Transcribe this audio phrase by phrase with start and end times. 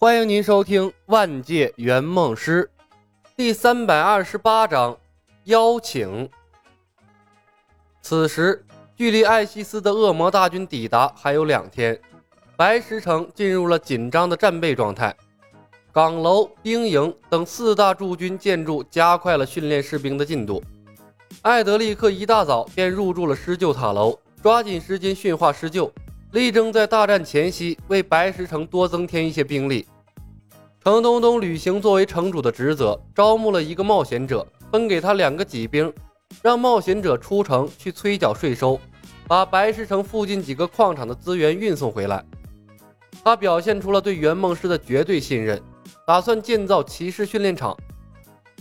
[0.00, 2.70] 欢迎您收听《万界圆梦师》
[3.36, 4.96] 第三百二十八章
[5.46, 6.30] 邀请。
[8.00, 8.64] 此时，
[8.94, 12.00] 距离艾希斯的恶魔大军抵达还有两天，
[12.56, 15.12] 白石城进入了紧张的战备状态。
[15.90, 20.62] 岗楼、兵营等四大驻军建筑加快了训练士兵的进度。
[21.42, 25.92] 艾德利克一大早便入住了施救塔楼，抓紧时间驯化施救。
[26.32, 29.86] 力争在大战前夕为白石城多增添一些兵力。
[30.84, 35.90] 程东东履行作为城主的职责，招募了一个冒险者，分给他两个骑兵，
[36.42, 38.78] 让冒险者出城去催缴税收，
[39.26, 42.22] 把白石城附近几个矿场的资源运送回来。
[43.24, 45.60] 他表现出了对圆梦师的绝对信任，
[46.06, 47.74] 打算建造骑士训练场。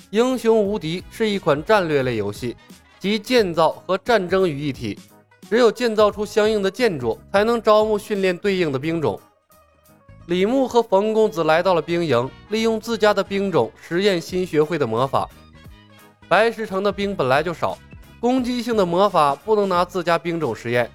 [0.09, 2.55] 英雄无敌是一款战略类游戏，
[2.97, 4.97] 集建造和战争于一体。
[5.49, 9.19] 只有建造出相应的建筑，才能招募训练对应的兵种。
[10.25, 15.29] 李牧和冯公子来到了兵营，利用自家的兵种实验新学会的魔法。
[16.27, 17.77] 白石城的兵本来就少，
[18.19, 20.91] 攻击性的魔法不能拿自家兵种实验，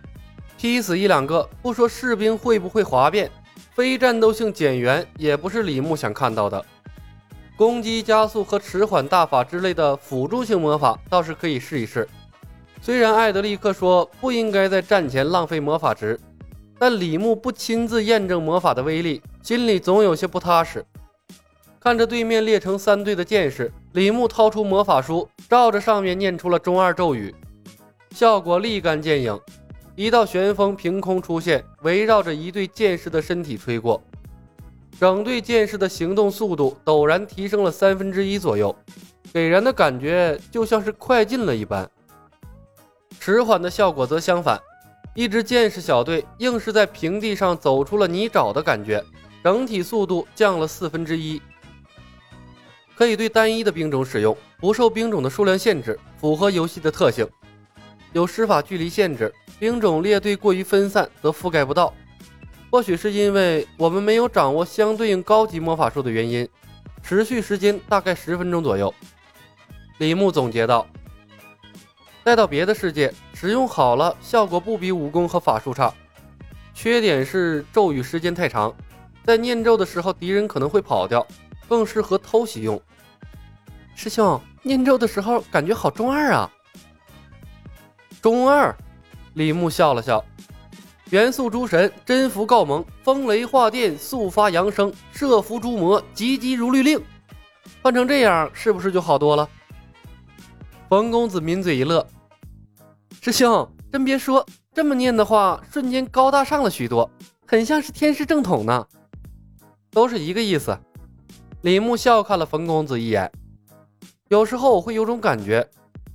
[0.58, 3.30] 劈死一两个不说士兵会不会哗变，
[3.74, 6.62] 非战斗性减员也不是李牧想看到的。
[7.56, 12.06] 攻击加速和迟缓大法之类的辅助性魔法倒是可以试一试。
[12.84, 16.18] 虽然艾德利克说不应该在战前浪费魔法值，
[16.80, 20.84] 但李牧不亲自验证魔法的威力，心里总有些不踏实。
[21.78, 27.32] 看着对面列成三队的剑士，李牧掏出魔法书，照着上面念出了中二咒语，
[28.16, 29.38] 效果立竿见影。
[29.94, 34.02] 一道旋风凭空出现，围绕着一队剑士的身体吹过，
[34.98, 38.74] 整队剑士的行动速度陡然提升了三分之一左右，
[39.32, 41.88] 给人的感觉就像是快进了一般。
[43.24, 44.60] 迟缓的效果则相反，
[45.14, 49.00] 一支剑士小队硬是在平地上走出了泥沼的感觉，
[49.44, 51.40] 整体速度降了四分之一。
[52.96, 57.24] 可以对单一的兵种使用，不受兵种的数量限制，符合游戏的特性。
[58.12, 61.94] 有施法距离限制，兵种列队过于分散则覆盖不到。
[62.72, 66.48] 或许是因为我们没有掌握相对应高级魔法术的原因，
[67.04, 68.92] 持续时间大概十分钟左右。
[69.98, 70.84] 李牧总结道。
[72.24, 75.92] 带到别的世界使用好了，效果不比武功和法术差。
[76.74, 78.72] 缺点是咒语时间太长，
[79.24, 81.26] 在念咒的时候敌人可能会跑掉，
[81.68, 82.80] 更适合偷袭用。
[83.94, 86.50] 师兄，念咒的时候感觉好中二啊！
[88.22, 88.74] 中二，
[89.34, 90.24] 李牧笑了笑。
[91.10, 96.98] 元素诸神真符告蒙，风雷化电速发扬声，摄伏诸魔急急如律令。
[97.82, 99.46] 换成这样是不是就好多了？
[100.92, 102.06] 冯公子抿嘴一乐，
[103.22, 104.44] 师兄真别说，
[104.74, 107.10] 这么念的话，瞬间高大上了许多，
[107.46, 108.86] 很像是天师正统呢。
[109.90, 110.78] 都是一个意思。
[111.62, 113.32] 李牧笑看了冯公子一眼，
[114.28, 115.66] 有时候我会有种感觉，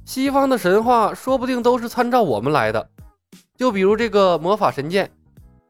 [0.06, 2.88] 西方的神话说不定都是参照我们来的。
[3.58, 5.12] 就比如这个魔法神剑，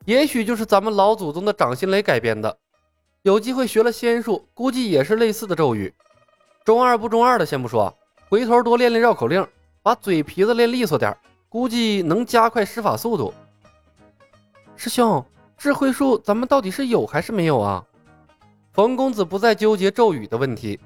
[0.04, 2.58] 也许就是咱们老祖宗的掌心雷改编的。
[3.22, 5.94] 有机会学了仙术，估计也是类似的咒语。
[6.66, 7.98] 中二不中二的先不说。
[8.30, 9.48] 回头多练练绕口令，
[9.82, 11.16] 把嘴皮子练利索点，
[11.48, 13.34] 估计能加快施法速度。
[14.76, 15.24] 师兄，
[15.58, 17.82] 智慧树咱们到底是有还是没有啊？
[18.74, 20.78] 冯公子不再纠结咒语的问题。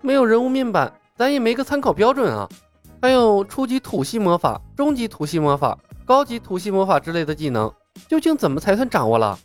[0.00, 2.48] 没有人物面板，咱也没个参考标准啊。
[3.02, 7.70] 还有初级土系魔法、中级土系魔法、高级土系魔法之类的技能，
[8.08, 9.38] 究竟怎么才算掌握了？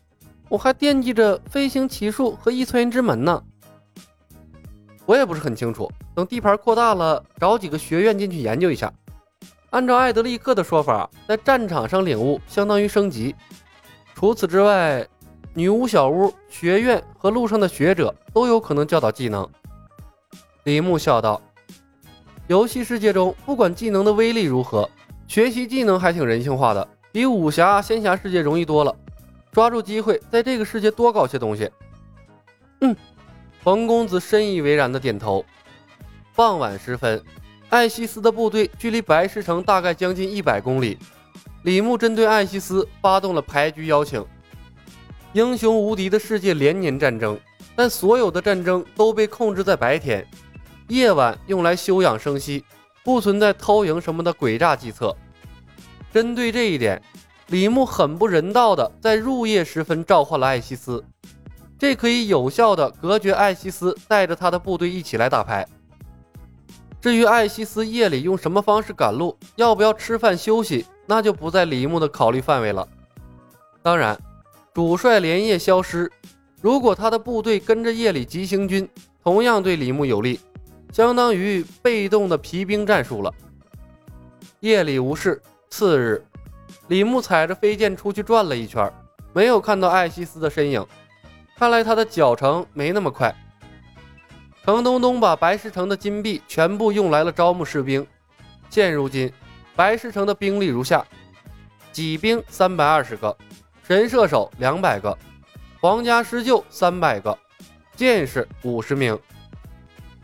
[0.48, 3.44] 我还惦记着飞行奇术和异次元之门呢。
[5.09, 8.94] 我也不是很清楚，等地盘扩大了，找几个学院进去研究一下。
[9.72, 13.36] 按照艾德利克的说法，在战场上领悟相当于升级。
[14.14, 15.03] 除此之外，
[15.56, 19.50] 女巫小屋、学院和路上的学者都有可能教导技能。
[20.66, 21.42] 李牧笑道
[22.46, 24.88] ：“游戏世界中，不管技能的威力如何，
[25.28, 28.96] 学习技能还挺人性化的，比武侠、仙侠世界容易多了。
[29.52, 31.68] 抓住机会，在这个世界多搞些东西。”
[32.81, 32.95] 嗯。
[33.62, 35.44] 冯公子深以为然的点头。
[36.36, 37.22] 傍晚时分，
[37.70, 40.98] 艾希斯的部队距离白石城大概将近一百公里。
[41.64, 44.26] 李牧针对艾希斯发动了牌局邀请。
[45.34, 47.38] 英雄无敌的世界连年战争，
[47.76, 50.26] 但所有的战争都被控制在白天，
[50.88, 52.64] 夜晚用来休养生息，
[53.04, 55.16] 不存在偷营什么的诡诈计策。
[56.14, 57.00] 针对这一点，
[57.48, 61.04] 李牧很不人道的在入夜时分召唤了艾希斯。
[61.80, 65.66] 这可以有效的隔绝艾希斯带着他的部队一起来打牌。
[67.00, 72.86] 至于艾希斯夜里用什么方式赶路，要不要吃饭休息，那就不在李牧的考虑范围了。
[73.81, 74.20] 当然，
[74.74, 76.12] 主帅连夜消失，
[76.62, 78.88] 如果他的部队跟着夜里急行军，
[79.24, 80.38] 同样对李牧有利，
[80.92, 83.34] 相当于被动的皮兵战术了。
[84.60, 86.22] 夜里无事，次日，
[86.90, 88.92] 李牧踩着飞剑出去转了一圈，
[89.32, 90.86] 没有看到艾希斯的身影，
[91.60, 93.36] 看来他的脚程没那么快。
[94.64, 98.08] 程东东把白石城的金币全部用来了招募士兵，
[98.70, 99.30] 现如今
[99.76, 101.06] 白石城的兵力如下：
[101.92, 103.36] 戟兵三百二十个，
[103.86, 105.18] 神射手两百个。
[105.82, 107.38] 皇家施救三百个，
[107.94, 109.20] 剑士五十名，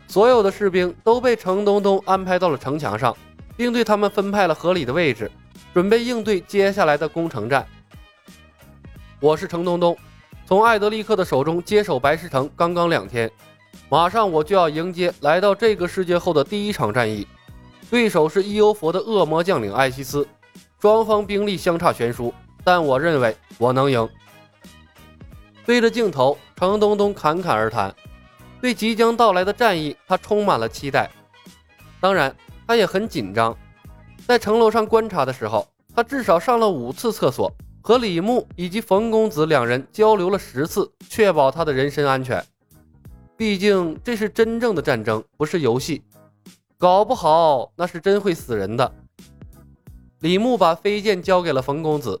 [0.06, 3.14] 所有的士兵都被程东东安排到了城墙上，
[3.58, 5.30] 并对他们分派了合理的位置，
[5.74, 7.66] 准备应对接下来的攻城战。
[9.20, 9.96] 我是程东东，
[10.46, 13.28] 从艾德利克的手中接手白石城刚刚两天，
[13.88, 17.26] 马上我就要迎接来到这个世界后的第一场战役，
[17.90, 20.24] 对手是伊欧佛的恶魔将领艾希斯，
[20.80, 22.32] 双方兵力相差悬殊，
[22.62, 24.08] 但我认为我能赢。
[25.64, 27.92] 对着镜头，程东东侃侃而谈，
[28.60, 31.10] 对即将到来的战役，他充满了期待。
[32.00, 32.32] 当然，
[32.68, 33.56] 他也很紧张。
[34.28, 37.52] 在城楼上观察的时候，他至少上了五次厕所，
[37.86, 42.44] 和李牧以及冯公子两人交流了十次，确保他的人身安全。
[43.36, 46.02] 毕竟这是真正的战争，不是游戏，
[46.78, 48.92] 搞不好那是真会死人的。
[50.18, 52.20] 李牧把飞剑交给了冯公子。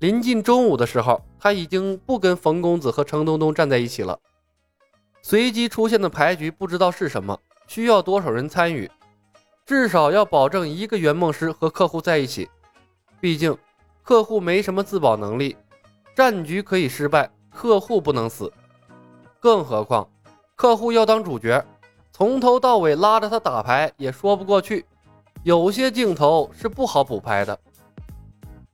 [0.00, 4.18] 临近中午的时候，他已经不跟冯公子和程东东站在一起了。
[5.22, 8.90] 随机出现的牌局不知道是什么，需要多少人参与？
[9.64, 12.46] 至少要保证一个圆梦师和客户在一起。
[13.22, 13.56] 毕竟
[14.08, 15.54] 客户没什么自保能力，
[16.16, 18.50] 战局可以失败，客户不能死。
[19.38, 20.08] 更何况
[20.56, 21.62] 客户要当主角，
[22.10, 24.86] 从头到尾拉着他打牌也说不过去。
[25.42, 27.60] 有些镜头是不好补拍的。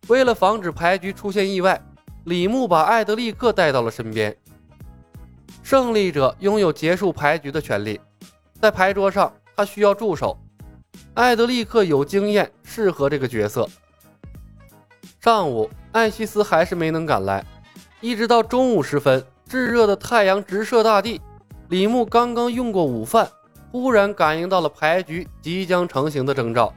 [0.07, 1.83] 为了防止牌局出现意外，
[2.27, 4.37] 李牧把艾德利克带到了身边。
[5.65, 8.01] 胜利者拥有结束牌局的权利，
[8.61, 10.39] 在牌桌上他需要助手。
[11.15, 13.69] 艾德利克有经验，适合这个角色。
[15.25, 17.43] 上午，艾希斯还是没能赶来，
[18.03, 21.19] 一直到中午时分，炙热的太阳直射大地。
[21.71, 23.26] 李牧刚刚用过午饭，
[23.73, 26.75] 忽然感应到了牌局即将成型的征兆。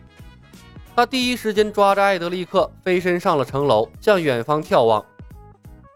[0.95, 5.03] 他第一时间抓着艾德利克，飞身上了城楼，向远方眺望。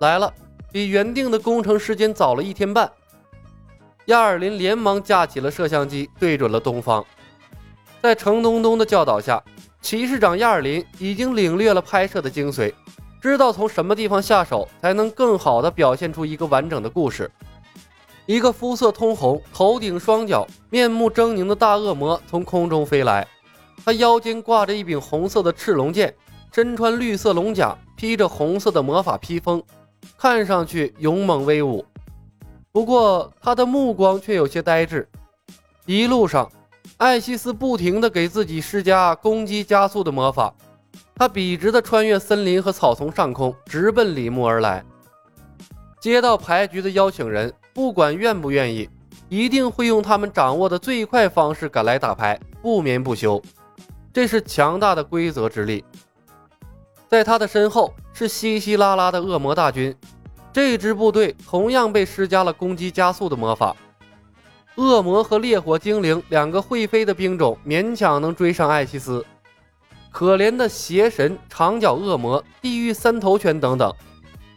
[0.02, 0.34] 来了，
[0.74, 2.92] 比原定的工程时间早了一天半。
[4.08, 7.06] 亚尔林连忙架起了摄像机，对准了东方。
[8.02, 9.42] 在程东东的教导下，
[9.82, 12.74] 骑士长亚尔林已经领略了拍摄的精髓，
[13.20, 17.30] 知道从什么地方下手才能更好的表现出一个完整的故事。
[18.28, 23.28] 一个肤色通红、头顶双脚、面目狰狞的大恶魔从空中飞来。
[23.84, 26.14] 他腰间挂着一柄红色的赤龙剑，
[26.54, 29.62] 身穿绿色龙甲，披着红色的魔法披风，
[30.18, 31.84] 看上去勇猛威武。
[32.72, 35.10] 不过他的目光却有些呆滞。
[35.88, 36.50] 一路上，
[36.98, 40.54] 艾希斯不停地给自己施加攻击加速的魔法。
[41.16, 44.84] 他笔直地穿越森林和草丛上空，直奔李牧而来。
[46.00, 48.90] 接到牌局的邀请人，不管愿不愿意，
[49.30, 53.42] 一定会用他们掌握的最快方式赶来打牌，不眠不休。
[54.12, 55.86] 这是强大的规则之力，
[57.08, 59.96] 在他的身后是稀稀拉拉的恶魔大军，
[60.52, 63.76] 这支部队同样被施加了攻击加速的魔法。
[64.76, 69.26] 恶魔和烈火精灵两个会飞的兵种勉强能追上艾希斯，
[70.10, 73.94] 可怜的邪神、长角恶魔、地狱三头犬等等，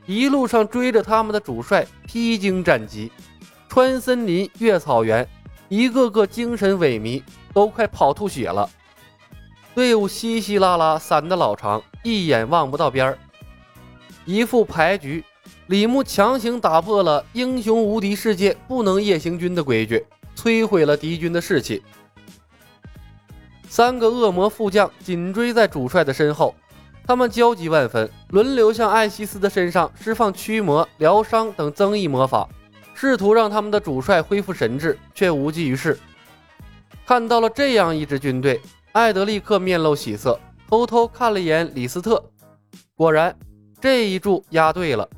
[0.06, 3.10] 一路上追着他们的主帅披荆斩棘，
[3.68, 5.28] 穿森林越草原，
[5.68, 8.70] 一个个精神萎靡，都快跑吐血了。
[9.74, 13.18] 队伍稀稀拉拉，散得老长，一眼望不到边儿。
[14.24, 15.24] 一副牌局，
[15.66, 20.04] 李牧强行打破了英雄无敌世界不能夜行军的规矩，
[20.36, 21.82] 摧毁了敌军的士气。
[23.68, 26.54] 三个恶魔副将紧追在主帅的身后，
[27.06, 32.48] 他们焦急万分，轮流向艾希斯的身上释放驱魔、疗伤等增益魔法，
[32.94, 35.98] 试图让他们的主帅恢复神智，却无济于事。
[37.06, 38.60] 看到了这样一支军队。
[38.92, 42.24] 艾德立刻面露喜色，偷偷看了一眼李斯特，
[42.94, 43.36] 果然
[43.80, 45.08] 这一注押对了。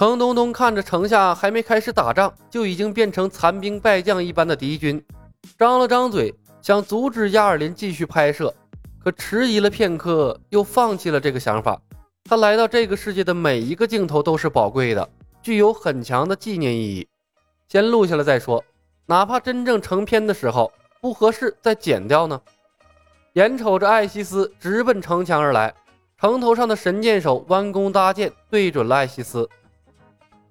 [0.00, 5.04] 程东东看着城下还没开始打仗，就已经变成残兵败将一般的敌军，
[5.58, 8.50] 张了张嘴想阻止亚尔林继续拍摄，
[9.04, 11.78] 可迟疑了片刻，又放弃了这个想法。
[12.24, 15.06] 他来到这个世界的每一个镜头都是宝贵的，
[15.42, 17.06] 具有很强的纪念意义，
[17.68, 18.64] 先录下来再说，
[19.04, 20.72] 哪怕真正成片的时候。
[21.02, 22.40] 不合适，再剪掉呢。
[23.34, 25.74] 眼瞅着艾希斯直奔城墙而来，
[26.18, 29.46] 城头上的神箭手弯弓搭箭，对准了艾希斯。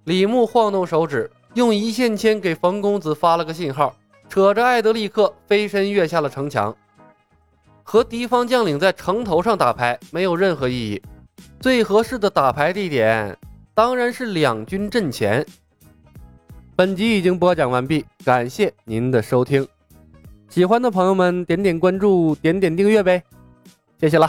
[0.09, 3.95] 李牧晃动手指，用一线牵给冯公子发了个信号，
[4.27, 6.75] 扯着艾德立刻飞身跃下了城墙。
[7.83, 11.03] 和敌方将领在城头上打牌没有任何意义，
[11.59, 13.37] 最合适的打牌地点
[13.75, 15.45] 当然是两军阵前。
[16.75, 19.67] 本集已经播讲完毕，感谢您的收听。
[20.49, 23.23] 喜欢的朋友们点点关注，点点订阅呗，
[23.99, 24.27] 谢谢了。